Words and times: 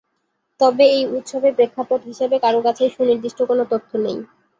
তবে 0.59 0.85
এই 0.91 1.03
উৎসবের 1.11 1.53
প্রেক্ষাপট 1.57 1.99
হিসেবে 2.09 2.35
কারো 2.43 2.59
কাছেই 2.65 2.93
সুনির্দিষ্ট 2.95 3.39
কোন 3.49 3.59
তথ্য 3.71 3.91
নেই। 4.05 4.17